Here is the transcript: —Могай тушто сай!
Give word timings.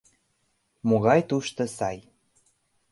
—Могай 0.87 1.21
тушто 1.29 1.63
сай! 1.77 1.97